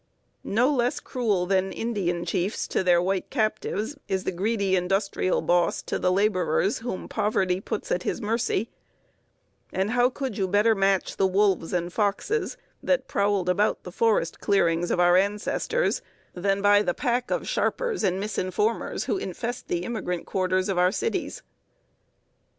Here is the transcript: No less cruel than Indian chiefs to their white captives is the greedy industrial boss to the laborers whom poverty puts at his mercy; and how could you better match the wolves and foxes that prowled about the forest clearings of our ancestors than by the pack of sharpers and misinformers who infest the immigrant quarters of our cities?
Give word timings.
No 0.43 0.73
less 0.73 0.99
cruel 0.99 1.45
than 1.45 1.71
Indian 1.71 2.25
chiefs 2.25 2.67
to 2.69 2.83
their 2.83 2.99
white 2.99 3.29
captives 3.29 3.95
is 4.07 4.23
the 4.23 4.31
greedy 4.31 4.75
industrial 4.75 5.43
boss 5.43 5.83
to 5.83 5.99
the 5.99 6.11
laborers 6.11 6.79
whom 6.79 7.07
poverty 7.07 7.61
puts 7.61 7.91
at 7.91 8.01
his 8.01 8.19
mercy; 8.19 8.71
and 9.71 9.91
how 9.91 10.09
could 10.09 10.39
you 10.39 10.47
better 10.47 10.73
match 10.73 11.17
the 11.17 11.27
wolves 11.27 11.71
and 11.71 11.93
foxes 11.93 12.57
that 12.81 13.07
prowled 13.07 13.47
about 13.47 13.83
the 13.83 13.91
forest 13.91 14.39
clearings 14.39 14.89
of 14.89 14.99
our 14.99 15.17
ancestors 15.17 16.01
than 16.33 16.63
by 16.63 16.81
the 16.81 16.95
pack 16.95 17.29
of 17.29 17.47
sharpers 17.47 18.03
and 18.03 18.19
misinformers 18.19 19.03
who 19.03 19.17
infest 19.17 19.67
the 19.67 19.83
immigrant 19.83 20.25
quarters 20.25 20.67
of 20.67 20.79
our 20.79 20.91
cities? 20.91 21.43